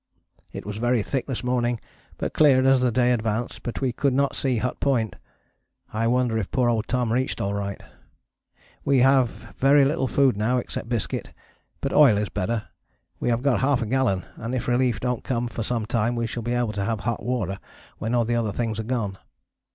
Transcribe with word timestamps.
It 0.51 0.65
was 0.65 0.77
very 0.77 1.03
thick 1.03 1.27
this 1.27 1.43
morning 1.43 1.79
but 2.17 2.33
cleared 2.33 2.65
as 2.65 2.81
the 2.81 2.91
day 2.91 3.11
advanced, 3.11 3.61
but 3.61 3.81
we 3.81 3.91
could 3.91 4.15
not 4.15 4.35
see 4.35 4.57
Hut 4.57 4.79
Point. 4.79 5.15
I 5.93 6.07
wonder 6.07 6.39
if 6.39 6.49
poor 6.49 6.69
old 6.69 6.87
Tom 6.87 7.13
reached 7.13 7.39
alright. 7.39 7.83
We 8.83 9.01
have 9.01 9.29
very 9.59 9.85
little 9.85 10.07
food 10.07 10.35
now 10.37 10.57
except 10.57 10.89
biscuit, 10.89 11.31
but 11.81 11.93
oil 11.93 12.17
is 12.17 12.29
better. 12.29 12.67
We 13.19 13.29
have 13.29 13.43
got 13.43 13.59
½ 13.59 13.87
gallon 13.91 14.25
and 14.37 14.55
if 14.55 14.67
relief 14.67 14.99
dont 14.99 15.23
come 15.23 15.47
for 15.47 15.61
some 15.61 15.85
time 15.85 16.15
we 16.15 16.25
shall 16.25 16.41
be 16.41 16.53
able 16.55 16.73
to 16.73 16.83
have 16.85 17.01
hot 17.01 17.21
water 17.21 17.59
when 17.99 18.15
all 18.15 18.21
other 18.35 18.51
things 18.51 18.79
are 18.79 18.83
gone. 18.89 19.19